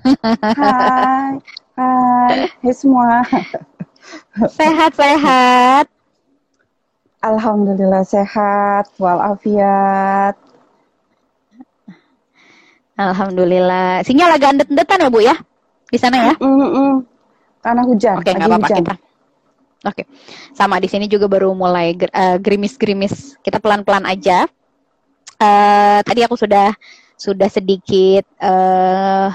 Hai, 0.00 1.36
hai, 1.76 2.36
hai 2.48 2.72
semua. 2.72 3.20
Sehat-sehat. 4.48 5.86
Alhamdulillah 7.20 8.00
sehat, 8.08 8.88
walafiat. 8.96 10.40
Alhamdulillah. 12.96 14.00
Sinyal 14.04 14.40
agak 14.40 14.56
endet-endetan 14.56 15.04
ya 15.04 15.08
Bu 15.12 15.20
ya? 15.20 15.36
Di 15.92 15.98
sana 16.00 16.32
ya? 16.32 16.34
Mm 16.40 16.68
-mm. 16.68 16.90
Karena 17.60 17.82
hujan. 17.84 18.16
Oke, 18.20 18.32
nggak 18.32 18.48
apa-apa 18.48 18.68
kita. 18.72 18.94
Oke, 19.80 20.04
sama 20.52 20.76
di 20.76 20.88
sini 20.92 21.08
juga 21.08 21.24
baru 21.24 21.56
mulai 21.56 21.96
eh, 21.96 22.36
gerimis-gerimis. 22.36 23.12
Uh, 23.36 23.40
kita 23.40 23.60
pelan-pelan 23.60 24.04
aja. 24.04 24.44
Uh, 25.40 26.04
tadi 26.04 26.20
aku 26.20 26.36
sudah 26.36 26.76
sudah 27.16 27.48
sedikit 27.48 28.28
uh, 28.40 29.32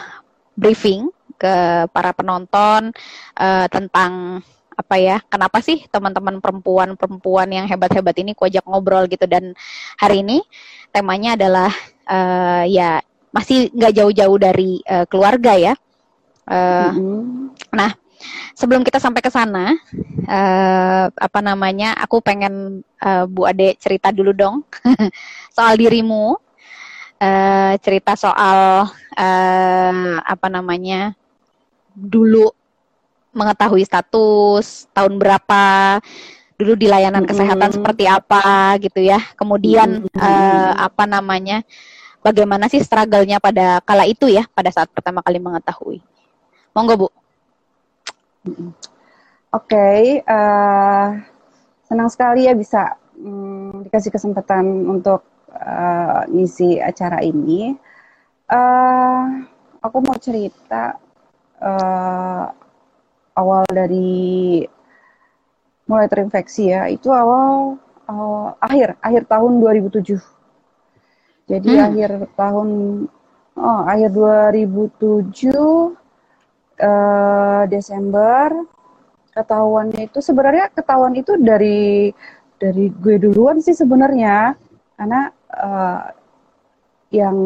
briefing 0.55 1.11
ke 1.35 1.85
para 1.91 2.11
penonton 2.15 2.95
uh, 3.35 3.67
tentang 3.67 4.39
apa 4.75 4.95
ya 4.99 5.17
kenapa 5.31 5.63
sih 5.63 5.87
teman-teman 5.87 6.43
perempuan-perempuan 6.43 7.47
yang 7.47 7.65
hebat-hebat 7.65 8.15
ini 8.19 8.35
kuajak 8.35 8.63
ngobrol 8.67 9.07
gitu. 9.07 9.23
Dan 9.23 9.55
hari 9.95 10.23
ini 10.23 10.43
temanya 10.91 11.39
adalah 11.39 11.71
uh, 12.07 12.63
ya 12.67 12.99
masih 13.31 13.71
nggak 13.71 13.93
jauh-jauh 13.95 14.37
dari 14.39 14.79
uh, 14.87 15.07
keluarga 15.07 15.55
ya. 15.55 15.73
Uh, 16.45 16.93
mm-hmm. 16.93 17.21
nah 17.73 17.91
sebelum 18.53 18.85
kita 18.85 19.01
sampai 19.01 19.17
ke 19.17 19.33
sana 19.33 19.73
uh, 20.29 21.05
apa 21.09 21.39
namanya 21.41 21.97
aku 21.97 22.21
pengen 22.21 22.85
uh, 23.01 23.25
Bu 23.25 23.49
Ade 23.49 23.73
cerita 23.81 24.13
dulu 24.13 24.31
dong 24.35 24.55
soal 25.55 25.79
dirimu. 25.79 26.35
Uh, 27.15 27.79
cerita 27.79 28.11
soal 28.19 28.91
uh, 29.15 30.19
apa 30.21 30.47
namanya 30.51 31.15
dulu 31.95 32.51
mengetahui 33.35 33.83
status 33.83 34.87
tahun 34.95 35.19
berapa 35.19 35.63
dulu 36.55 36.79
di 36.79 36.87
layanan 36.87 37.27
kesehatan 37.27 37.59
mm 37.59 37.71
-hmm. 37.71 37.77
seperti 37.83 38.05
apa 38.07 38.75
gitu 38.79 38.99
ya. 39.03 39.19
Kemudian 39.35 40.07
mm 40.07 40.07
-hmm. 40.07 40.19
uh, 40.19 40.71
apa 40.87 41.03
namanya 41.03 41.63
bagaimana 42.23 42.71
sih 42.71 42.79
struggle-nya 42.81 43.43
pada 43.43 43.83
kala 43.83 44.07
itu 44.07 44.31
ya 44.31 44.47
pada 44.55 44.71
saat 44.71 44.87
pertama 44.89 45.19
kali 45.19 45.37
mengetahui. 45.37 45.99
Monggo 46.71 46.95
bu. 46.95 47.07
Oke 48.45 48.67
okay, 49.51 49.99
uh, 50.27 50.35
eh, 50.35 51.07
senang 51.87 52.09
sekali 52.11 52.49
ya 52.49 52.53
bisa 52.53 52.99
um, 53.17 53.83
dikasih 53.87 54.11
kesempatan 54.11 54.85
untuk 54.89 55.23
uh, 55.55 56.27
ngisi 56.27 56.77
acara 56.81 57.23
ini 57.23 57.73
uh, 58.51 59.21
aku 59.81 59.97
mau 60.01 60.17
cerita 60.17 60.97
uh, 61.61 62.45
awal 63.37 63.63
dari 63.69 64.65
mulai 65.85 66.07
terinfeksi 66.09 66.73
ya. 66.73 66.89
Itu 66.89 67.13
awal, 67.13 67.77
awal 68.09 68.57
akhir 68.61 68.97
akhir 69.01 69.29
tahun 69.29 69.61
2007 69.61 70.35
jadi 71.45 71.71
hmm. 71.77 71.85
akhir 71.93 72.11
tahun 72.33 72.69
oh, 73.53 73.81
akhir 73.85 74.09
2007 74.17 75.53
uh, 75.53 75.93
eh, 76.81 77.63
Desember 77.69 78.49
ketahuannya 79.35 80.09
itu 80.09 80.19
sebenarnya 80.23 80.73
ketahuan 80.73 81.13
itu 81.13 81.37
dari 81.37 82.09
dari 82.57 82.89
gue 82.89 83.15
duluan 83.21 83.61
sih 83.61 83.77
sebenarnya. 83.77 84.57
Karena 84.95 85.29
uh, 85.53 86.01
yang 87.13 87.37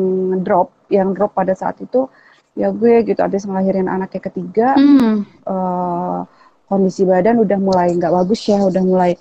drop 0.48 0.72
yang 0.90 1.14
drop 1.14 1.38
pada 1.38 1.54
saat 1.54 1.78
itu 1.80 2.10
ya 2.58 2.74
gue 2.74 3.08
gitu 3.08 3.22
habis 3.22 3.46
ngelahirin 3.46 3.88
anaknya 3.88 4.22
ketiga 4.28 4.76
hmm. 4.76 5.24
uh, 5.48 6.26
kondisi 6.68 7.08
badan 7.08 7.40
udah 7.40 7.56
mulai 7.62 7.94
nggak 7.96 8.12
bagus 8.12 8.42
ya 8.50 8.60
udah 8.60 8.84
mulai 8.84 9.16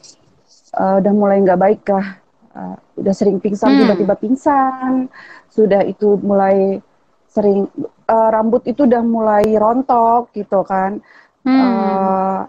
uh, 0.75 0.99
udah 0.99 1.13
mulai 1.15 1.39
nggak 1.45 1.61
baik 1.61 1.83
lah 1.87 2.19
uh, 2.57 2.77
udah 2.99 3.15
sering 3.15 3.39
pingsan 3.39 3.79
hmm. 3.79 3.79
tiba-tiba 3.87 4.15
pingsan 4.19 5.07
sudah 5.53 5.87
itu 5.87 6.19
mulai 6.19 6.83
sering 7.31 7.71
uh, 8.11 8.29
rambut 8.33 8.65
itu 8.67 8.89
udah 8.89 9.03
mulai 9.05 9.47
rontok 9.55 10.35
gitu 10.35 10.67
kan 10.67 10.99
hmm. 11.47 11.55
uh, 11.55 12.41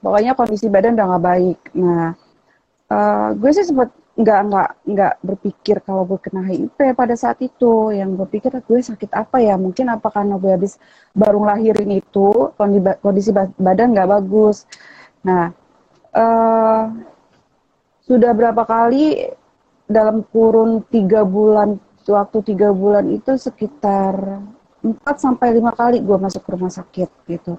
pokoknya 0.00 0.32
kondisi 0.32 0.72
badan 0.72 0.96
udah 0.96 1.06
nggak 1.14 1.24
baik 1.26 1.60
nah 1.76 2.16
uh, 2.88 3.28
gue 3.36 3.50
sih 3.52 3.66
sempat 3.68 3.92
nggak 4.20 4.40
nggak 4.52 4.70
nggak 4.84 5.14
berpikir 5.24 5.76
kalau 5.80 6.04
gue 6.04 6.20
kena 6.20 6.44
HIV 6.44 6.92
pada 6.92 7.14
saat 7.16 7.40
itu 7.40 7.94
yang 7.94 8.14
gue 8.18 8.28
pikir 8.28 8.52
gue 8.52 8.78
sakit 8.80 9.10
apa 9.16 9.40
ya 9.40 9.56
mungkin 9.56 9.88
apa 9.88 10.12
karena 10.12 10.36
gue 10.36 10.52
habis 10.52 10.76
baru 11.16 11.40
lahirin 11.46 11.88
itu 11.96 12.52
kondisi 13.00 13.30
badan 13.56 13.96
nggak 13.96 14.10
bagus 14.10 14.68
nah 15.24 15.52
uh, 16.12 16.92
sudah 18.04 18.32
berapa 18.36 18.62
kali 18.66 19.32
dalam 19.88 20.22
kurun 20.28 20.84
tiga 20.92 21.24
bulan 21.24 21.80
waktu 22.04 22.38
tiga 22.42 22.74
bulan 22.74 23.06
itu 23.08 23.38
sekitar 23.38 24.42
empat 24.80 25.16
sampai 25.20 25.54
lima 25.56 25.72
kali 25.72 26.00
gue 26.00 26.16
masuk 26.16 26.44
ke 26.44 26.50
rumah 26.56 26.72
sakit 26.72 27.08
gitu 27.28 27.56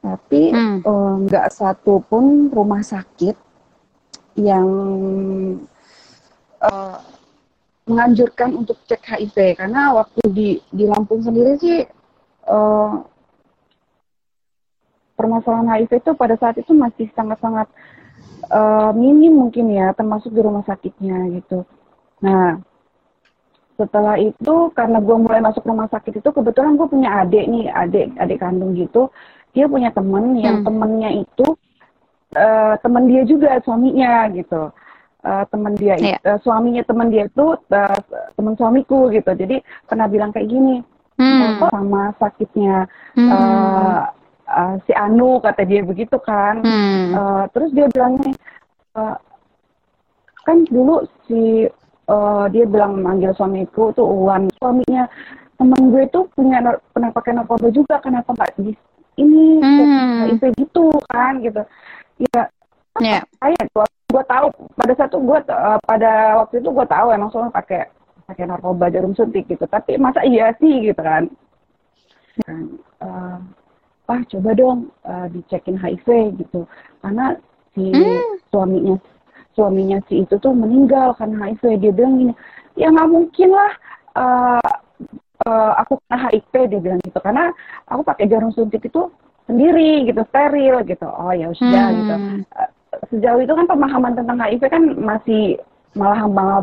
tapi 0.00 0.52
hmm. 0.52 0.80
Eh, 0.80 1.14
nggak 1.28 1.46
hmm. 1.48 1.52
uh, 1.52 1.58
satu 1.60 2.00
pun 2.08 2.48
rumah 2.48 2.80
sakit 2.80 3.36
yang 4.40 4.68
uh, 6.64 6.98
menganjurkan 7.88 8.54
untuk 8.54 8.78
cek 8.86 9.02
HIV 9.02 9.58
karena 9.58 9.96
waktu 9.96 10.22
di 10.30 10.48
di 10.70 10.84
Lampung 10.86 11.24
sendiri 11.24 11.58
sih 11.58 11.82
uh, 12.46 13.02
permasalahan 15.18 15.84
HIV 15.84 15.92
itu 16.00 16.12
pada 16.16 16.36
saat 16.38 16.56
itu 16.56 16.72
masih 16.72 17.10
sangat-sangat 17.12 17.68
uh, 18.52 18.92
minim 18.94 19.36
mungkin 19.36 19.72
ya 19.74 19.92
termasuk 19.92 20.32
di 20.32 20.40
rumah 20.40 20.64
sakitnya 20.64 21.28
gitu. 21.40 21.66
Nah 22.22 22.60
setelah 23.80 24.20
itu 24.20 24.68
karena 24.76 25.00
gue 25.00 25.16
mulai 25.16 25.40
masuk 25.40 25.64
rumah 25.64 25.88
sakit 25.88 26.20
itu 26.20 26.28
kebetulan 26.28 26.76
gue 26.76 26.84
punya 26.84 27.24
adik 27.24 27.48
nih 27.48 27.72
adik 27.72 28.12
adik 28.20 28.36
kandung 28.44 28.76
gitu 28.76 29.08
dia 29.56 29.64
punya 29.64 29.88
temen 29.88 30.36
yang 30.36 30.60
hmm. 30.60 30.66
temennya 30.68 31.10
itu 31.24 31.46
uh, 32.36 32.76
temen 32.84 33.08
dia 33.08 33.22
juga 33.24 33.56
suaminya 33.64 34.28
gitu 34.36 34.68
uh, 35.24 35.44
teman 35.48 35.74
dia 35.76 35.96
yeah. 35.96 36.16
Iya. 36.20 36.36
uh, 36.36 36.38
suaminya 36.44 36.82
teman 36.84 37.08
dia 37.12 37.26
itu 37.28 37.46
uh, 37.56 37.98
teman 38.36 38.54
suamiku 38.56 39.08
gitu 39.12 39.30
jadi 39.36 39.60
pernah 39.88 40.06
bilang 40.08 40.30
kayak 40.32 40.48
gini 40.48 40.84
hmm. 41.20 41.60
sama 41.68 42.12
sakitnya 42.16 42.88
hmm. 43.16 43.30
uh, 43.30 44.00
uh, 44.48 44.74
si 44.88 44.92
Anu 44.96 45.38
kata 45.40 45.62
dia 45.64 45.84
begitu 45.84 46.16
kan 46.20 46.64
hmm. 46.64 47.04
uh, 47.14 47.44
terus 47.52 47.70
dia 47.76 47.86
bilangnya 47.92 48.32
uh, 48.96 49.16
kan 50.44 50.64
dulu 50.66 51.04
si 51.28 51.68
uh, 52.08 52.44
dia 52.48 52.64
bilang 52.64 53.04
manggil 53.04 53.30
suamiku 53.36 53.92
tuh 53.92 54.06
Uwan 54.08 54.48
suaminya 54.58 55.06
teman 55.60 55.92
gue 55.92 56.08
tuh 56.08 56.24
punya 56.32 56.64
pernah 56.96 57.12
pakai 57.12 57.36
narkoba 57.36 57.68
juga 57.68 58.00
kenapa 58.00 58.32
nggak 58.32 58.56
di 58.64 58.72
ini 59.20 59.60
hmm. 59.60 60.40
HIV 60.40 60.42
gitu 60.56 60.88
kan 61.12 61.44
gitu 61.44 61.60
ya 62.32 62.48
yeah. 62.98 63.20
saya 63.36 63.60
gue 64.10 64.22
tahu 64.26 64.46
pada 64.74 64.94
satu 64.98 65.16
gue 65.22 65.38
uh, 65.48 65.78
pada 65.86 66.42
waktu 66.42 66.58
itu 66.58 66.68
gue 66.68 66.86
tahu 66.90 67.06
emang 67.14 67.30
soalnya 67.30 67.54
pakai 67.54 67.86
pakai 68.26 68.44
narkoba 68.46 68.90
jarum 68.90 69.14
suntik 69.14 69.46
gitu. 69.46 69.66
Tapi 69.66 69.98
masa 69.98 70.22
iya 70.26 70.54
sih 70.58 70.90
gitu 70.90 70.98
kan. 70.98 71.30
Kan 72.46 72.78
uh, 73.02 73.38
ah 74.10 74.20
coba 74.26 74.50
dong 74.58 74.90
uh, 75.06 75.26
dicekin 75.30 75.78
HIV 75.78 76.38
gitu. 76.42 76.66
Karena 77.02 77.34
si 77.74 77.90
hmm. 77.90 78.42
suaminya 78.50 78.96
suaminya 79.54 79.98
si 80.06 80.22
itu 80.26 80.34
tuh 80.38 80.54
meninggal 80.54 81.14
karena 81.18 81.50
HIV. 81.54 81.62
Dia 81.82 81.92
bilang 81.94 82.14
gini 82.18 82.34
ya 82.78 82.90
nggak 82.90 83.10
mungkin 83.10 83.48
lah 83.50 83.72
uh, 84.18 84.70
uh, 85.46 85.72
aku 85.82 85.98
kena 86.06 86.18
HIV 86.30 86.52
dia 86.70 86.80
bilang 86.82 87.00
gitu. 87.02 87.18
Karena 87.18 87.50
aku 87.86 88.02
pakai 88.06 88.30
jarum 88.30 88.54
suntik 88.54 88.86
itu 88.86 89.10
sendiri 89.50 90.06
gitu 90.06 90.22
steril 90.30 90.86
gitu. 90.86 91.06
Oh 91.06 91.34
ya 91.34 91.50
sudah 91.54 91.84
hmm. 91.90 91.96
gitu 91.98 92.14
uh, 92.54 92.70
sejauh 93.10 93.40
itu 93.42 93.52
kan 93.54 93.66
pemahaman 93.70 94.18
tentang 94.18 94.38
HIV 94.42 94.62
kan 94.66 94.82
masih 94.98 95.58
malah 95.94 96.22
malah 96.30 96.60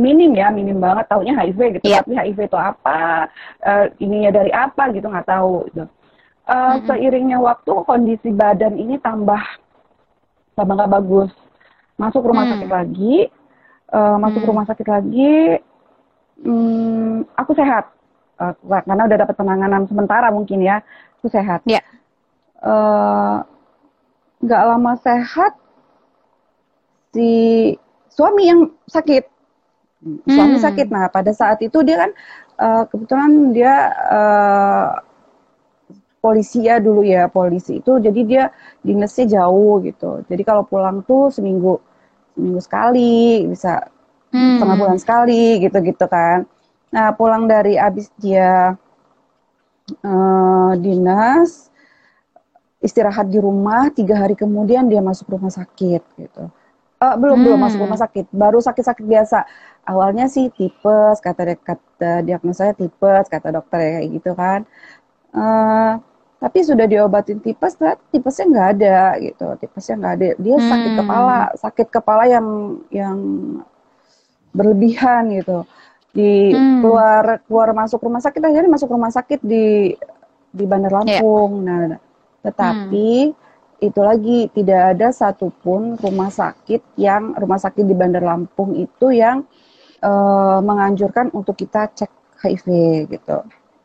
minim 0.00 0.32
ya 0.32 0.48
minim 0.48 0.80
banget 0.80 1.04
taunya 1.12 1.36
HIV 1.36 1.80
gitu 1.80 1.84
yeah. 1.92 2.00
tapi 2.00 2.16
HIV 2.16 2.48
itu 2.48 2.58
apa 2.58 3.28
uh, 3.60 3.84
ininya 4.00 4.32
dari 4.32 4.52
apa 4.56 4.88
gitu 4.96 5.04
nggak 5.04 5.28
tahu 5.28 5.68
gitu 5.68 5.84
uh, 5.84 5.88
mm-hmm. 6.48 6.88
seiringnya 6.88 7.38
waktu 7.44 7.72
kondisi 7.84 8.32
badan 8.32 8.80
ini 8.80 8.96
tambah 9.04 9.40
tambah 10.56 10.74
nggak 10.80 10.92
bagus 10.96 11.30
masuk 12.00 12.24
rumah 12.24 12.48
mm. 12.48 12.52
sakit 12.56 12.70
lagi 12.72 13.16
uh, 13.92 14.16
masuk 14.16 14.42
mm. 14.44 14.48
rumah 14.48 14.64
sakit 14.64 14.88
lagi 14.88 15.34
um, 16.48 17.28
aku 17.36 17.52
sehat 17.52 17.92
uh, 18.40 18.56
karena 18.64 19.04
udah 19.04 19.18
dapat 19.28 19.36
penanganan 19.36 19.84
sementara 19.92 20.32
mungkin 20.32 20.64
ya 20.64 20.80
aku 21.20 21.28
sehat 21.28 21.60
yeah. 21.68 21.84
uh, 22.64 23.44
nggak 24.40 24.62
lama 24.64 24.96
sehat 25.04 25.52
si 27.14 27.28
suami 28.10 28.42
yang 28.50 28.60
sakit. 28.86 29.24
Suami 30.26 30.56
hmm. 30.56 30.64
sakit. 30.64 30.86
Nah 30.88 31.12
pada 31.12 31.30
saat 31.36 31.60
itu 31.60 31.84
dia 31.84 32.06
kan 32.06 32.10
uh, 32.56 32.84
kebetulan 32.88 33.52
dia 33.52 33.74
uh, 34.08 34.88
polisi 36.20 36.64
ya 36.64 36.80
dulu 36.80 37.04
ya 37.04 37.28
polisi 37.28 37.78
itu. 37.82 38.00
Jadi 38.00 38.20
dia 38.24 38.48
dinasnya 38.80 39.40
jauh 39.40 39.82
gitu. 39.84 40.24
Jadi 40.26 40.42
kalau 40.42 40.64
pulang 40.64 41.04
tuh 41.04 41.28
seminggu 41.28 41.78
seminggu 42.34 42.60
sekali 42.62 43.44
bisa 43.44 43.84
hmm. 44.32 44.58
setengah 44.58 44.76
bulan 44.78 44.98
sekali 44.98 45.60
gitu 45.60 45.78
gitu 45.84 46.06
kan. 46.08 46.48
Nah 46.90 47.12
pulang 47.14 47.44
dari 47.46 47.76
abis 47.76 48.08
dia 48.16 48.74
uh, 50.00 50.72
dinas 50.78 51.68
istirahat 52.80 53.28
di 53.28 53.36
rumah 53.36 53.92
tiga 53.92 54.16
hari 54.16 54.32
kemudian 54.32 54.88
dia 54.88 55.04
masuk 55.04 55.36
rumah 55.36 55.52
sakit 55.52 56.00
gitu 56.16 56.44
uh, 57.00 57.16
belum 57.16 57.36
hmm. 57.40 57.44
belum 57.48 57.58
masuk 57.58 57.78
rumah 57.82 58.00
sakit 58.00 58.26
baru 58.30 58.58
sakit-sakit 58.60 59.04
biasa 59.08 59.38
awalnya 59.88 60.28
sih 60.28 60.52
tipes 60.52 61.18
kata 61.18 61.56
kata 61.56 62.22
diagnosanya 62.22 62.76
tipes 62.76 63.26
kata 63.26 63.48
dokter 63.50 63.78
ya 63.80 63.90
kayak 63.98 64.08
gitu 64.20 64.30
kan 64.36 64.60
uh, 65.34 65.98
tapi 66.40 66.58
sudah 66.64 66.88
diobatin 66.88 67.40
tipes 67.40 67.76
ternyata 67.76 68.00
tipesnya 68.08 68.46
nggak 68.48 68.68
ada 68.76 68.98
gitu 69.20 69.46
tipesnya 69.60 69.94
nggak 70.00 70.14
ada 70.16 70.26
dia 70.40 70.56
hmm. 70.56 70.68
sakit 70.68 70.92
kepala 70.96 71.38
sakit 71.56 71.86
kepala 71.92 72.24
yang 72.28 72.46
yang 72.88 73.18
berlebihan 74.56 75.30
gitu 75.36 75.68
di 76.10 76.50
hmm. 76.50 76.82
keluar 76.82 77.38
keluar 77.46 77.68
masuk 77.76 78.02
rumah 78.02 78.18
sakit 78.18 78.42
akhirnya 78.42 78.70
masuk 78.72 78.90
rumah 78.90 79.12
sakit 79.14 79.40
di 79.44 79.94
di 80.50 80.64
Bandar 80.66 80.90
iya. 80.90 81.22
Lampung 81.22 81.62
yeah. 81.62 81.86
nah 81.94 82.00
tetapi 82.40 83.08
hmm. 83.30 83.39
Itu 83.80 84.00
lagi 84.00 84.46
tidak 84.52 84.96
ada 84.96 85.08
satupun 85.10 85.96
rumah 85.98 86.28
sakit 86.28 87.00
yang 87.00 87.32
rumah 87.34 87.58
sakit 87.58 87.84
di 87.84 87.96
Bandar 87.96 88.22
Lampung 88.22 88.76
itu 88.76 89.10
yang 89.10 89.48
uh, 90.04 90.60
menganjurkan 90.60 91.32
untuk 91.32 91.56
kita 91.56 91.88
cek 91.92 92.12
HIV 92.40 92.66
gitu 93.08 93.40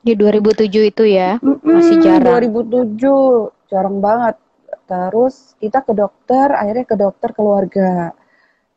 di 0.05 0.13
2007 0.13 0.69
itu 0.69 1.03
ya, 1.09 1.41
mm 1.41 1.65
masih 1.65 1.97
jarang. 2.05 2.45
2007, 2.53 3.73
jarang 3.73 3.97
banget. 4.05 4.37
Terus 4.85 5.57
kita 5.57 5.81
ke 5.81 5.97
dokter, 5.97 6.53
akhirnya 6.53 6.85
ke 6.85 6.93
dokter 6.93 7.29
keluarga. 7.33 8.13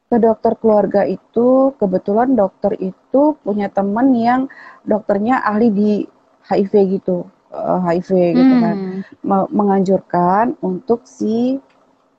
Ke 0.09 0.17
dokter 0.17 0.57
keluarga 0.57 1.05
itu, 1.05 1.77
kebetulan 1.77 2.33
dokter 2.33 2.73
itu 2.81 3.37
punya 3.45 3.69
teman 3.69 4.17
yang 4.17 4.49
dokternya 4.89 5.45
ahli 5.45 5.69
di 5.69 5.93
HIV 6.49 6.73
gitu. 6.97 7.29
Uh, 7.49 7.81
eh, 7.81 8.01
HIV 8.01 8.11
gitu 8.37 8.55
kan. 8.61 8.77
Hmm. 8.77 9.49
Menganjurkan 9.49 10.45
untuk 10.61 11.09
si 11.09 11.57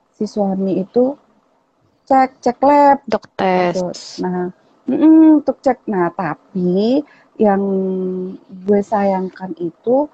si 0.10 0.26
suami 0.26 0.81
itu 0.81 1.14
cek 2.10 2.42
cek 2.42 2.58
lab 2.66 3.00
dokter. 3.06 3.78
Gitu. 3.78 3.94
Nah, 4.26 4.50
mm, 4.90 5.46
untuk 5.46 5.62
cek. 5.62 5.86
Nah, 5.86 6.10
tapi 6.18 7.06
yang 7.40 7.62
gue 8.50 8.81
sayangkan 8.84 9.56
itu 9.62 10.10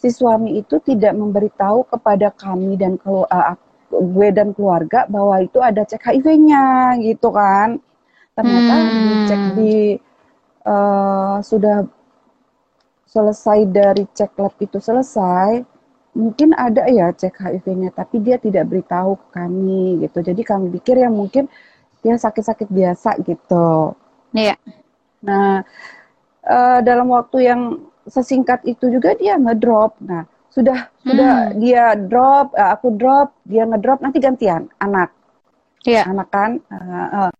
si 0.00 0.10
suami 0.10 0.58
itu 0.58 0.80
tidak 0.82 1.14
memberitahu 1.14 1.86
kepada 1.86 2.34
kami 2.34 2.74
dan 2.74 2.98
kelu 2.98 3.24
uh, 3.30 3.54
gue 3.94 4.28
dan 4.34 4.50
keluarga 4.50 5.06
bahwa 5.06 5.38
itu 5.38 5.62
ada 5.62 5.86
cek 5.86 6.02
HIV-nya 6.02 6.98
gitu 6.98 7.30
kan. 7.30 7.78
Ternyata 8.34 8.74
hmm. 8.74 9.06
dicek 9.06 9.42
di 9.54 9.74
uh, 10.66 11.38
sudah 11.38 11.86
selesai 13.14 13.70
dari 13.70 14.02
cek 14.10 14.34
lab 14.42 14.58
itu 14.58 14.82
selesai, 14.82 15.62
mungkin 16.18 16.50
ada 16.58 16.90
ya 16.90 17.14
cek 17.14 17.38
HIV-nya, 17.38 17.94
tapi 17.94 18.18
dia 18.18 18.42
tidak 18.42 18.66
beritahu 18.66 19.14
ke 19.14 19.26
kami 19.38 20.02
gitu. 20.02 20.18
Jadi 20.18 20.42
kami 20.42 20.74
pikir 20.74 20.98
ya 20.98 21.06
mungkin 21.06 21.46
dia 22.02 22.18
sakit-sakit 22.18 22.66
biasa 22.66 23.22
gitu. 23.22 23.94
Iya. 24.34 24.58
Nah, 25.22 25.62
uh, 26.42 26.78
dalam 26.82 27.06
waktu 27.14 27.46
yang 27.46 27.60
sesingkat 28.10 28.66
itu 28.66 28.90
juga 28.90 29.14
dia 29.14 29.38
ngedrop. 29.38 29.94
Nah, 30.02 30.26
sudah 30.50 30.90
hmm. 30.90 31.06
sudah 31.06 31.32
dia 31.62 31.94
drop, 31.94 32.50
uh, 32.58 32.74
aku 32.74 32.98
drop, 32.98 33.38
dia 33.46 33.62
ngedrop, 33.62 34.02
nanti 34.02 34.18
gantian 34.18 34.66
anak. 34.82 35.14
Iya. 35.86 36.10
Anak 36.10 36.28
kan 36.34 36.58
uh, 36.66 37.30
uh, 37.30 37.32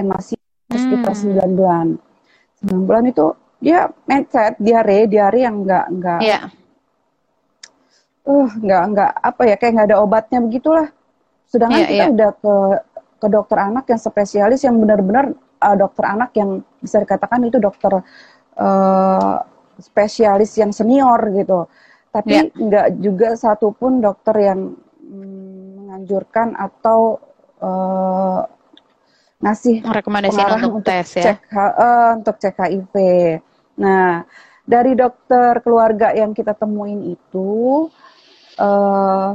yang 0.00 0.08
masih 0.10 0.40
sekitar 0.72 1.12
hmm. 1.12 1.36
9 1.44 1.58
bulan. 1.60 1.86
9 2.64 2.88
bulan 2.88 3.04
itu 3.04 3.26
dia 3.60 3.92
mencet 4.08 4.56
diare, 4.56 5.04
diare 5.04 5.38
yang 5.44 5.62
enggak 5.62 5.86
enggak 5.92 6.20
Iya. 6.24 6.40
Uh, 8.24 8.48
enggak 8.60 8.82
enggak 8.88 9.12
apa 9.20 9.42
ya 9.44 9.54
kayak 9.60 9.72
enggak 9.76 9.88
ada 9.92 9.98
obatnya 10.00 10.38
begitulah. 10.40 10.88
Sedangkan 11.44 11.80
yeah, 11.84 11.88
kita 11.88 12.04
yeah. 12.04 12.14
udah 12.16 12.30
ke 12.40 12.54
ke 13.20 13.26
dokter 13.28 13.58
anak 13.60 13.84
yang 13.84 14.00
spesialis 14.00 14.60
yang 14.64 14.76
benar-benar 14.80 15.36
uh, 15.60 15.76
dokter 15.76 16.04
anak 16.08 16.32
yang 16.36 16.64
bisa 16.80 17.04
dikatakan 17.04 17.44
itu 17.44 17.60
dokter 17.60 18.00
uh, 18.56 19.36
spesialis 19.76 20.56
yang 20.56 20.72
senior 20.72 21.20
gitu. 21.36 21.68
Tapi 22.10 22.32
yeah. 22.32 22.56
nggak 22.56 22.88
juga 23.04 23.28
satupun 23.36 24.00
dokter 24.00 24.36
yang 24.40 24.72
mm, 25.04 25.68
menganjurkan 25.84 26.56
atau 26.56 27.20
uh, 27.60 28.40
ngasih 29.40 29.84
rekomendasi 29.84 30.36
untuk, 30.36 30.84
tes 30.84 31.08
ya. 31.16 31.24
Cek, 31.32 31.38
uh, 31.56 32.08
untuk 32.20 32.36
cek 32.40 32.56
HIV. 32.56 32.94
Nah, 33.80 34.22
dari 34.68 34.92
dokter 34.92 35.58
keluarga 35.64 36.12
yang 36.12 36.36
kita 36.36 36.52
temuin 36.52 37.16
itu 37.16 37.88
uh, 38.60 39.34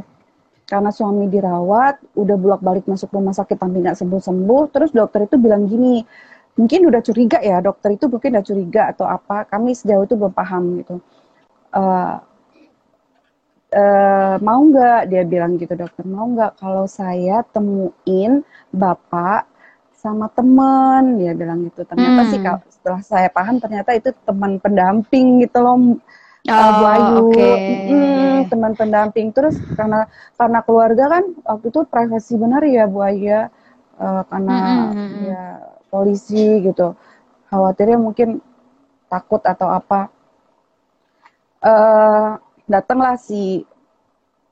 karena 0.66 0.90
suami 0.90 1.30
dirawat, 1.30 2.02
udah 2.18 2.38
bolak-balik 2.38 2.86
masuk 2.90 3.14
rumah 3.14 3.34
sakit 3.34 3.58
tapi 3.58 3.82
nggak 3.86 3.98
sembuh-sembuh, 3.98 4.64
terus 4.74 4.90
dokter 4.94 5.30
itu 5.30 5.38
bilang 5.38 5.70
gini, 5.70 6.02
mungkin 6.58 6.90
udah 6.90 7.02
curiga 7.06 7.38
ya 7.44 7.60
dokter 7.62 7.94
itu 7.94 8.10
mungkin 8.10 8.34
udah 8.38 8.46
curiga 8.46 8.82
atau 8.96 9.06
apa 9.06 9.46
kami 9.46 9.76
sejauh 9.76 10.08
itu 10.08 10.16
belum 10.18 10.34
paham 10.34 10.64
gitu. 10.82 10.96
Uh, 11.76 12.18
uh, 13.76 14.36
mau 14.40 14.62
nggak? 14.64 15.12
Dia 15.12 15.22
bilang 15.28 15.60
gitu 15.60 15.76
dokter 15.76 16.06
mau 16.08 16.26
nggak? 16.32 16.58
Kalau 16.58 16.88
saya 16.88 17.44
temuin 17.52 18.42
bapak 18.72 19.46
sama 20.06 20.30
temen 20.38 21.18
dia 21.18 21.34
bilang 21.34 21.66
gitu 21.66 21.81
ternyata 21.81 22.22
hmm. 22.22 22.30
sih 22.30 22.40
kalau 22.46 22.60
setelah 22.69 23.02
saya 23.02 23.30
paham 23.34 23.57
ternyata 23.57 23.98
itu 23.98 24.13
teman 24.22 24.62
pendamping 24.62 25.42
gitu 25.42 25.57
loh 25.66 25.98
oh, 26.46 26.69
Bu 26.78 26.86
Ayu 26.86 27.25
okay. 27.34 27.57
hmm, 27.90 28.38
teman 28.54 28.78
pendamping 28.78 29.34
terus 29.34 29.57
karena 29.74 30.06
karena 30.38 30.62
keluarga 30.62 31.10
kan 31.10 31.24
waktu 31.42 31.74
itu 31.74 31.81
privasi 31.90 32.38
benar 32.38 32.62
ya 32.62 32.86
Bu 32.86 33.02
Ayu 33.02 33.34
ya 33.34 33.42
uh, 33.98 34.22
karena 34.30 34.57
hmm. 34.62 34.86
hmm, 34.94 34.94
hmm. 34.94 35.24
ya 35.25 35.44
polisi 35.90 36.46
gitu 36.62 36.94
khawatirnya 37.50 37.98
mungkin 37.98 38.38
takut 39.10 39.42
atau 39.42 39.74
apa 39.74 40.13
uh, 41.66 42.38
datanglah 42.69 43.18
si 43.18 43.65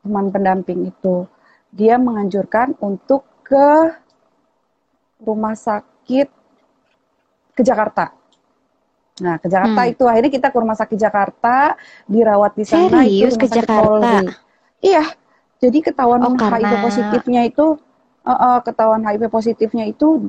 teman 0.02 0.34
pendamping 0.34 0.90
itu 0.90 1.30
dia 1.70 2.02
menganjurkan 2.02 2.74
untuk 2.82 3.26
ke 3.46 4.02
rumah 5.24 5.56
sakit 5.56 6.28
ke 7.54 7.62
Jakarta 7.64 8.24
Nah, 9.22 9.38
ke 9.38 9.46
Jakarta 9.46 9.86
hmm. 9.86 9.92
itu 9.94 10.04
akhirnya 10.10 10.32
kita 10.34 10.48
ke 10.50 10.58
rumah 10.58 10.74
sakit 10.74 10.98
Jakarta, 10.98 11.78
dirawat 12.10 12.58
di 12.58 12.66
sana 12.66 13.06
Serius, 13.06 13.06
itu 13.06 13.22
rumah 13.30 13.38
ke 13.38 13.46
sakit 13.46 13.58
Jakarta. 13.62 13.86
Polri. 13.86 14.26
Iya. 14.82 15.06
Jadi 15.62 15.78
ketahuan 15.80 16.22
oh, 16.26 16.34
HIV 16.34 16.74
positifnya 16.82 17.42
itu 17.46 17.66
uh, 18.26 18.32
uh, 18.34 18.58
ketahuan 18.66 19.06
HIV 19.06 19.30
positifnya 19.30 19.86
itu 19.86 20.28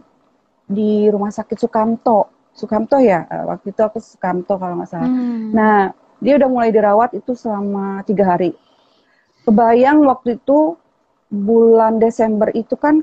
di 0.68 1.08
rumah 1.08 1.32
sakit 1.32 1.56
Sukamto. 1.56 2.28
Sukamto 2.54 3.00
ya, 3.02 3.26
eh, 3.26 3.44
waktu 3.48 3.72
itu 3.72 3.80
aku 3.82 3.98
Sukamto 3.98 4.60
kalau 4.60 4.78
nggak 4.78 4.90
salah. 4.92 5.10
Hmm. 5.10 5.50
Nah, 5.50 5.90
dia 6.20 6.38
udah 6.38 6.48
mulai 6.52 6.70
dirawat 6.70 7.16
itu 7.16 7.32
selama 7.34 8.04
tiga 8.04 8.36
hari. 8.36 8.52
Kebayang 9.48 10.06
waktu 10.06 10.38
itu 10.38 10.76
bulan 11.32 11.98
Desember 11.98 12.52
itu 12.54 12.76
kan 12.78 13.02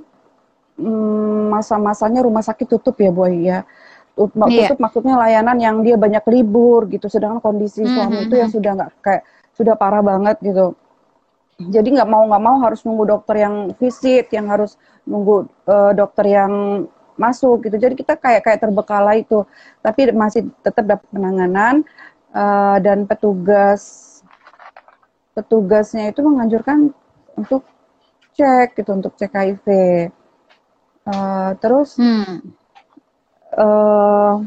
masa-masanya 1.51 2.25
rumah 2.25 2.41
sakit 2.41 2.67
tutup 2.67 2.97
ya, 2.97 3.11
boy 3.13 3.33
ya. 3.45 3.63
Tutup, 4.11 4.50
yeah. 4.51 4.75
maksudnya 4.75 5.15
layanan 5.15 5.57
yang 5.57 5.75
dia 5.85 5.95
banyak 5.95 6.21
libur 6.27 6.89
gitu. 6.91 7.07
Sedangkan 7.07 7.39
kondisi 7.39 7.85
hmm. 7.85 7.91
suami 7.95 8.17
itu 8.27 8.35
yang 8.35 8.50
sudah 8.51 8.71
nggak 8.75 8.91
kayak 9.00 9.23
sudah 9.55 9.73
parah 9.79 10.03
banget 10.03 10.38
gitu. 10.43 10.75
Jadi 11.61 11.93
nggak 11.93 12.09
mau 12.09 12.25
nggak 12.25 12.43
mau 12.43 12.57
harus 12.65 12.81
nunggu 12.81 13.05
dokter 13.05 13.45
yang 13.45 13.71
visit, 13.77 14.27
yang 14.33 14.50
harus 14.50 14.75
nunggu 15.05 15.45
uh, 15.69 15.93
dokter 15.93 16.25
yang 16.27 16.85
masuk 17.15 17.69
gitu. 17.69 17.77
Jadi 17.77 17.93
kita 17.93 18.17
kayak 18.17 18.41
kayak 18.41 18.59
terbekala 18.65 19.13
itu, 19.13 19.45
tapi 19.85 20.09
masih 20.09 20.50
tetap 20.65 20.85
dapat 20.89 21.07
penanganan 21.13 21.85
uh, 22.33 22.81
dan 22.81 23.05
petugas 23.05 24.09
petugasnya 25.31 26.11
itu 26.11 26.19
menganjurkan 26.25 26.91
untuk 27.39 27.63
cek 28.35 28.75
gitu 28.75 28.91
untuk 28.91 29.13
cek 29.15 29.31
HIV. 29.31 29.67
Uh, 31.01 31.58
terus 31.58 31.98
hmm. 31.98 32.53
uh, 33.58 34.38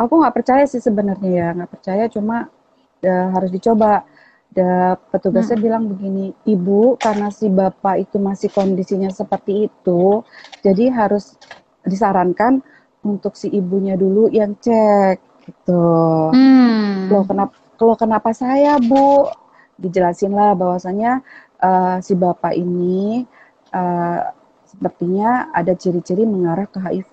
aku 0.00 0.12
nggak 0.24 0.36
percaya 0.40 0.64
sih 0.64 0.80
sebenarnya 0.80 1.30
ya 1.30 1.48
nggak 1.52 1.68
percaya 1.68 2.08
cuma 2.08 2.48
uh, 3.04 3.28
harus 3.36 3.52
dicoba 3.52 4.08
petugasnya 5.10 5.58
hmm. 5.58 5.66
bilang 5.66 5.84
begini, 5.90 6.30
ibu 6.46 6.94
karena 6.94 7.26
si 7.34 7.50
bapak 7.50 8.06
itu 8.06 8.22
masih 8.22 8.54
kondisinya 8.54 9.10
seperti 9.10 9.66
itu, 9.66 10.22
jadi 10.62 10.94
harus 10.94 11.34
disarankan 11.82 12.62
untuk 13.02 13.34
si 13.34 13.50
ibunya 13.50 13.98
dulu 13.98 14.30
yang 14.30 14.54
cek 14.62 15.18
gitu. 15.42 15.90
Hmm. 16.30 17.10
Loh 17.10 17.26
kenapa 17.26 17.52
kalau 17.74 17.98
kenapa 17.98 18.30
saya 18.30 18.78
Bu? 18.78 19.26
Dijelasin 19.74 20.30
lah 20.30 20.54
bahwasanya 20.54 21.18
uh, 21.58 21.98
si 21.98 22.14
bapak 22.14 22.54
ini 22.54 23.26
uh, 23.74 24.30
sepertinya 24.64 25.50
ada 25.50 25.74
ciri-ciri 25.74 26.22
mengarah 26.24 26.70
ke 26.70 26.78
HIV. 26.78 27.12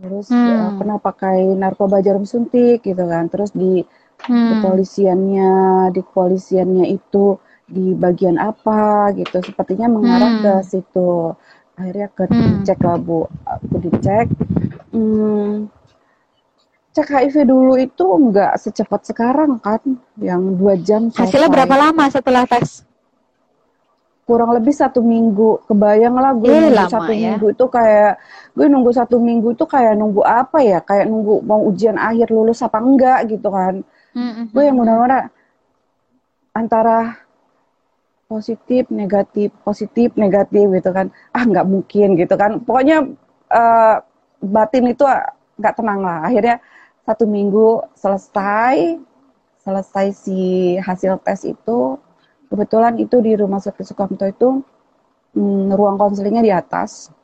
Terus 0.00 0.32
hmm. 0.32 0.38
uh, 0.38 0.70
pernah 0.80 0.96
pakai 0.96 1.58
narkoba 1.58 2.00
jarum 2.00 2.24
suntik 2.24 2.86
gitu 2.86 3.04
kan. 3.04 3.26
Terus 3.28 3.50
di 3.52 3.82
hmm. 4.26 4.48
kepolisiannya, 4.62 5.52
di 5.92 6.00
kepolisiannya 6.00 6.86
itu 6.88 7.36
di 7.66 7.92
bagian 7.94 8.38
apa 8.38 9.10
gitu. 9.18 9.42
Sepertinya 9.42 9.90
mengarah 9.90 10.32
hmm. 10.32 10.42
ke 10.42 10.52
situ. 10.66 11.34
Akhirnya 11.76 12.08
ke 12.12 12.24
hmm. 12.26 12.64
dicek 12.64 12.80
lah 12.82 12.98
Bu. 12.98 13.26
Aku 13.46 13.74
dicek. 13.82 14.26
Hmm, 14.90 15.70
cek 16.90 17.08
HIV 17.08 17.46
dulu 17.46 17.78
itu 17.78 18.04
enggak 18.10 18.58
secepat 18.58 19.06
sekarang 19.06 19.62
kan, 19.62 19.80
yang 20.18 20.58
dua 20.58 20.74
jam. 20.76 21.08
Selesai. 21.08 21.30
Hasilnya 21.30 21.50
berapa 21.50 21.74
lama 21.78 22.04
setelah 22.10 22.44
tes? 22.44 22.89
Kurang 24.30 24.54
lebih 24.54 24.70
satu 24.70 25.02
minggu. 25.02 25.66
Kebayang 25.66 26.14
lah 26.14 26.38
gue 26.38 26.46
eh, 26.46 26.70
nunggu 26.70 26.86
satu 26.86 27.10
ya. 27.10 27.34
minggu 27.34 27.46
itu 27.50 27.66
kayak 27.66 28.12
gue 28.54 28.66
nunggu 28.70 28.90
satu 28.94 29.16
minggu 29.18 29.48
itu 29.58 29.64
kayak 29.66 29.98
nunggu 29.98 30.22
apa 30.22 30.62
ya? 30.62 30.78
Kayak 30.86 31.10
nunggu 31.10 31.42
mau 31.42 31.58
ujian 31.66 31.98
akhir 31.98 32.30
lulus 32.30 32.62
apa 32.62 32.78
enggak 32.78 33.26
gitu 33.26 33.50
kan? 33.50 33.82
Mm-hmm. 34.14 34.54
Gue 34.54 34.62
yang 34.62 34.78
mudah-mudahan 34.78 35.34
antara 36.54 37.18
positif 38.30 38.86
negatif 38.94 39.50
positif 39.66 40.14
negatif 40.14 40.70
gitu 40.70 40.94
kan 40.94 41.10
ah 41.34 41.42
nggak 41.42 41.66
mungkin 41.66 42.14
gitu 42.14 42.38
kan 42.38 42.62
pokoknya 42.62 43.10
uh, 43.50 43.98
batin 44.38 44.94
itu 44.94 45.02
nggak 45.58 45.74
tenang 45.74 46.00
lah 46.06 46.30
akhirnya 46.30 46.62
satu 47.02 47.26
minggu 47.26 47.82
selesai 47.98 49.02
selesai 49.66 50.06
si 50.14 50.40
hasil 50.78 51.18
tes 51.26 51.42
itu 51.42 51.98
kebetulan 52.50 52.98
itu 52.98 53.22
di 53.22 53.38
rumah 53.38 53.62
sakit 53.62 53.86
Sukamto 53.86 54.26
itu 54.26 54.60
hmm, 55.38 55.70
ruang 55.72 55.96
konselingnya 55.96 56.42
di 56.42 56.52
atas 56.52 57.14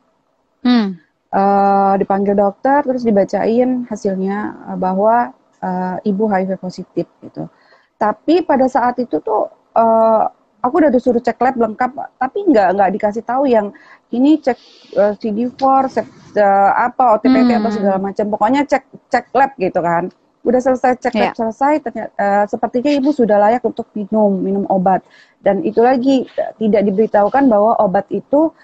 hmm. 0.63 0.95
uh, 1.35 1.93
dipanggil 1.99 2.33
dokter 2.33 2.81
terus 2.87 3.03
dibacain 3.03 3.83
hasilnya 3.91 4.55
uh, 4.71 4.77
bahwa 4.79 5.35
uh, 5.59 5.97
ibu 6.07 6.31
HIV 6.31 6.55
positif 6.57 7.05
gitu 7.19 7.51
tapi 7.99 8.41
pada 8.41 8.71
saat 8.71 8.95
itu 9.03 9.19
tuh 9.19 9.51
uh, 9.75 10.23
aku 10.63 10.73
udah 10.79 10.91
disuruh 10.91 11.21
cek 11.21 11.37
lab 11.43 11.55
lengkap 11.59 11.91
tapi 12.17 12.47
nggak 12.47 12.67
nggak 12.79 12.89
dikasih 12.97 13.23
tahu 13.27 13.45
yang 13.49 13.69
ini 14.15 14.39
cek 14.39 14.57
uh, 14.95 15.13
CD4 15.19 15.61
cek 15.91 16.07
uh, 16.39 16.71
apa 16.87 17.19
OTPT 17.19 17.49
hmm. 17.51 17.59
atau 17.61 17.71
segala 17.73 17.97
macam 17.99 18.25
pokoknya 18.31 18.61
cek 18.63 18.83
cek 19.11 19.25
lab 19.35 19.51
gitu 19.59 19.79
kan 19.83 20.07
udah 20.47 20.61
selesai 20.63 20.95
cek 21.03 21.13
lab 21.13 21.25
yeah. 21.27 21.35
selesai 21.35 21.73
ternyata 21.83 22.11
uh, 22.15 22.45
sepertinya 22.47 22.91
ibu 22.95 23.11
sudah 23.11 23.35
layak 23.35 23.63
untuk 23.67 23.91
minum 23.91 24.31
minum 24.39 24.63
obat 24.71 25.03
dan 25.43 25.59
itu 25.67 25.83
lagi 25.83 26.23
tidak 26.55 26.81
diberitahukan 26.87 27.51
bahwa 27.51 27.75
obat 27.83 28.07
itu 28.07 28.55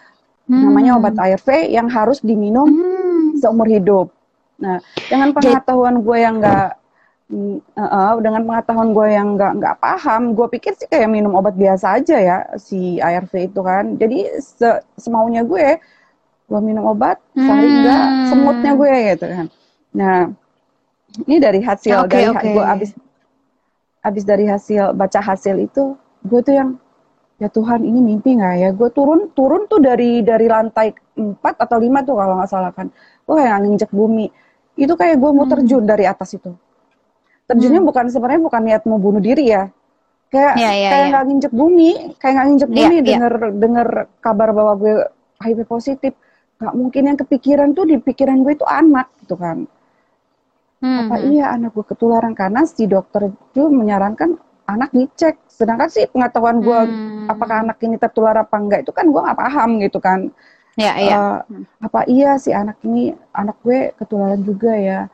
hmm. 0.48 0.63
namanya 0.63 0.96
obat 0.96 1.13
ARV 1.20 1.68
yang 1.68 1.92
harus 1.92 2.24
diminum 2.24 2.72
hmm. 2.72 3.44
seumur 3.44 3.68
hidup 3.68 4.08
nah 4.56 4.80
dengan 5.12 5.36
pengetahuan 5.36 6.00
gue 6.00 6.18
yang 6.24 6.40
nggak 6.40 6.80
uh, 7.78 8.16
dengan 8.22 8.42
pengetahuan 8.46 8.90
gue 8.94 9.08
yang 9.10 9.28
nggak 9.36 9.54
nggak 9.60 9.75
paham, 9.82 10.38
gue 10.38 10.48
pikir 10.54 10.78
sih 10.78 10.88
kayak 10.88 11.10
minum 11.10 11.34
obat 11.34 11.58
biasa 11.58 12.00
aja 12.00 12.18
ya 12.20 12.38
si 12.62 13.02
ARV 13.02 13.34
itu 13.50 13.62
kan. 13.66 13.98
Jadi 13.98 14.30
se 14.40 14.84
semaunya 15.00 15.42
gue, 15.42 15.82
gue 16.48 16.60
minum 16.62 16.86
obat 16.94 17.18
sehari 17.34 17.68
hmm. 17.68 17.78
enggak 17.82 18.06
semutnya 18.30 18.72
gue 18.78 18.94
gitu 19.16 19.25
kan. 19.25 19.48
Nah 19.94 20.18
ini 21.25 21.38
dari 21.38 21.60
hasil 21.62 22.08
okay, 22.08 22.25
dari 22.25 22.34
okay. 22.34 22.51
gue 22.53 22.65
abis 22.65 22.91
abis 24.03 24.24
dari 24.27 24.46
hasil 24.50 24.91
baca 24.98 25.20
hasil 25.24 25.55
itu, 25.63 25.96
gue 26.27 26.39
tuh 26.43 26.53
yang 26.60 26.70
ya 27.39 27.48
Tuhan 27.48 27.88
ini 27.88 28.00
mimpi 28.03 28.36
nggak 28.36 28.55
ya? 28.60 28.70
Gue 28.75 28.91
turun 28.91 29.32
turun 29.32 29.70
tuh 29.72 29.79
dari 29.79 30.20
dari 30.25 30.51
lantai 30.51 30.91
4 31.15 31.39
atau 31.39 31.77
5 31.79 32.08
tuh 32.08 32.15
kalau 32.20 32.34
nggak 32.36 32.50
salah 32.51 32.72
kan. 32.75 32.91
Gue 33.24 33.36
kayak 33.39 33.63
nginjek 33.63 33.91
bumi. 33.96 34.27
Itu 34.75 35.00
kayak 35.00 35.22
gue 35.22 35.32
mau 35.32 35.48
hmm. 35.48 35.53
terjun 35.55 35.88
hmm. 35.88 35.91
dari 35.93 36.03
atas 36.03 36.36
itu 36.36 36.51
terjunnya 37.48 37.82
hmm. 37.84 37.89
bukan 37.91 38.05
sebenarnya 38.08 38.41
bukan 38.41 38.62
niat 38.63 38.84
mau 38.88 39.00
bunuh 39.00 39.20
diri 39.20 39.51
ya 39.51 39.67
kayak 40.32 40.53
yeah, 40.58 40.74
yeah, 40.74 40.91
kayak 40.91 41.03
ya. 41.03 41.10
nggak 41.12 41.22
yeah. 41.22 41.29
nginjek 41.29 41.53
bumi 41.53 41.91
kayak 42.17 42.34
nggak 42.34 42.48
nginjek 42.48 42.70
ya, 42.70 42.75
bumi 42.75 42.96
yeah, 42.96 43.03
denger 43.05 43.34
yeah. 43.34 43.53
denger 43.60 43.88
kabar 44.24 44.50
bahwa 44.55 44.74
gue 44.79 44.93
HIV 45.43 45.60
positif 45.67 46.13
nggak 46.58 46.74
mungkin 46.74 47.01
yang 47.12 47.17
kepikiran 47.20 47.70
tuh 47.75 47.86
di 47.86 47.96
pikiran 48.00 48.38
gue 48.41 48.53
itu 48.55 48.65
anak 48.65 49.12
gitu 49.22 49.36
kan 49.36 49.67
hmm. 50.84 51.00
apa 51.08 51.16
iya 51.24 51.56
anak 51.56 51.72
gue 51.72 51.86
ketularan 51.88 52.36
karena 52.36 52.68
si 52.68 52.84
dokter 52.86 53.32
itu 53.32 53.72
menyarankan 53.72 54.36
anak 54.68 54.92
dicek 54.92 55.40
sedangkan 55.48 55.88
sih 55.88 56.08
pengetahuan 56.12 56.60
gue 56.60 56.80
hmm. 56.92 57.32
apakah 57.32 57.63
anak 57.63 57.80
ini 57.80 57.96
tertular 57.96 58.36
apa 58.36 58.56
enggak 58.60 58.84
itu 58.84 58.92
kan 58.92 59.08
gue 59.08 59.22
nggak 59.24 59.40
paham 59.40 59.70
gitu 59.80 60.00
kan 60.04 60.20
ya, 60.75 60.92
iya. 61.00 61.16
Uh, 61.16 61.40
apa 61.80 62.04
iya 62.12 62.36
si 62.36 62.52
anak 62.52 62.80
ini 62.84 63.16
anak 63.32 63.56
gue 63.63 63.96
ketularan 63.96 64.44
juga 64.44 64.75
ya 64.75 65.08